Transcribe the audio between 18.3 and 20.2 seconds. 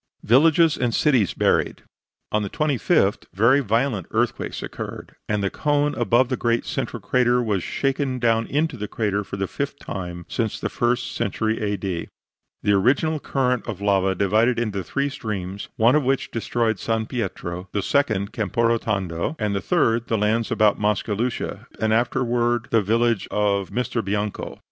Camporotondo, and the third the